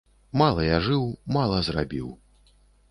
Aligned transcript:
Мала 0.41 0.63
я 0.67 0.79
жыў, 0.87 1.03
мала 1.39 1.61
зрабіў. 1.69 2.11